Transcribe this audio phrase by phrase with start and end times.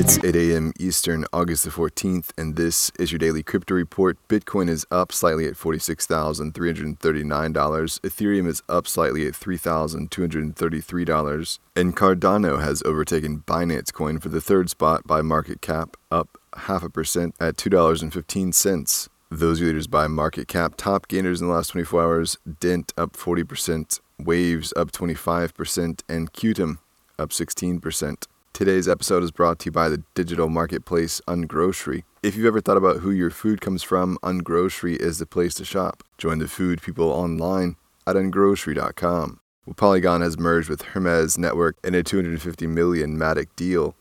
[0.00, 0.72] It's 8 a.m.
[0.80, 4.16] Eastern, August the 14th, and this is your daily crypto report.
[4.30, 8.00] Bitcoin is up slightly at $46,339.
[8.00, 11.58] Ethereum is up slightly at $3,233.
[11.76, 16.82] And Cardano has overtaken Binance Coin for the third spot by market cap, up half
[16.82, 19.08] a percent at $2.15.
[19.30, 24.00] Those leaders by market cap, top gainers in the last 24 hours Dent up 40%,
[24.18, 26.78] Waves up 25%, and Qtum
[27.18, 28.26] up 16%.
[28.60, 32.02] Today's episode is brought to you by the digital marketplace Ungrocery.
[32.22, 35.64] If you've ever thought about who your food comes from, Ungrocery is the place to
[35.64, 36.02] shop.
[36.18, 39.40] Join the food people online at ungrocery.com.
[39.64, 43.96] Well, Polygon has merged with Hermez Network in a 250 million Matic deal.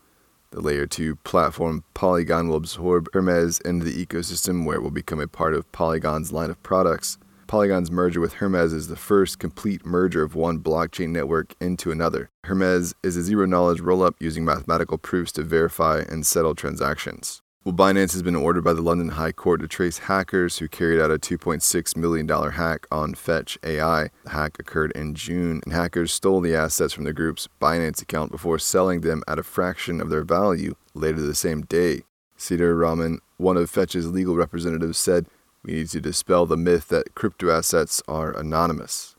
[0.51, 5.21] The layer 2 platform Polygon will absorb Hermez into the ecosystem where it will become
[5.21, 7.17] a part of Polygon's line of products.
[7.49, 12.29] Polygon's merger with Hermez is the first complete merger of one blockchain network into another.
[12.45, 17.41] Hermez is a zero knowledge rollup using mathematical proofs to verify and settle transactions.
[17.63, 21.01] Well, Binance has been ordered by the London High Court to trace hackers who carried
[21.01, 24.09] out a $2.6 million hack on Fetch AI.
[24.25, 28.31] The hack occurred in June, and hackers stole the assets from the group's Binance account
[28.31, 32.03] before selling them at a fraction of their value later the same day.
[32.37, 35.25] Syedur Rahman, one of Fetch's legal representatives, said
[35.63, 39.15] we need to dispel the myth that crypto assets are anonymous.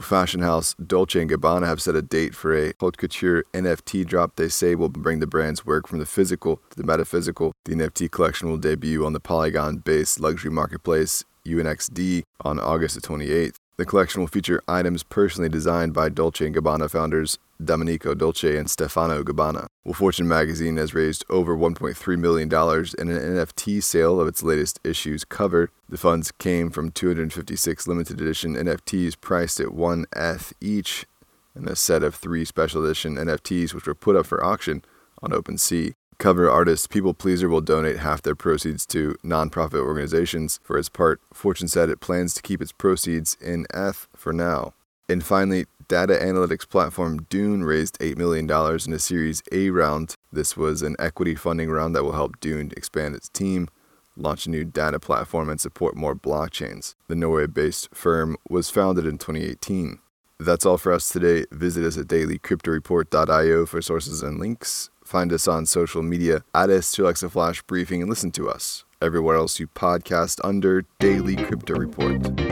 [0.00, 4.36] Fashion house Dolce & Gabbana have set a date for a haute couture NFT drop
[4.36, 7.52] they say will bring the brand's work from the physical to the metaphysical.
[7.66, 13.56] The NFT collection will debut on the Polygon-based luxury marketplace UNXD on August the 28th.
[13.76, 18.68] The collection will feature items personally designed by Dolce & Gabbana founders Domenico Dolce and
[18.68, 19.66] Stefano Gabbana.
[19.84, 24.80] Well, Fortune magazine has raised over $1.3 million in an NFT sale of its latest
[24.84, 25.70] issue's cover.
[25.88, 31.06] The funds came from 256 limited edition NFTs priced at 1 ETH each
[31.54, 34.82] and a set of three special edition NFTs which were put up for auction
[35.22, 35.94] on OpenSea.
[36.18, 40.60] Cover artist pplpleasr will donate half their proceeds to nonprofit organizations.
[40.62, 44.74] For its part, Fortune said it plans to keep its proceeds in ETH for now.
[45.08, 50.16] And finally, data analytics platform Dune raised $8 million in a Series A round.
[50.32, 53.68] This was an equity funding round that will help Dune expand its team,
[54.16, 56.94] launch a new data platform, and support more blockchains.
[57.08, 59.98] The Norway based firm was founded in 2018.
[60.40, 61.44] That's all for us today.
[61.52, 64.88] Visit us at dailycryptoreport.io for sources and links.
[65.04, 69.60] Find us on social media at S2Alexa Flash Briefing and listen to us everywhere else
[69.60, 72.51] you podcast under Daily Crypto Report.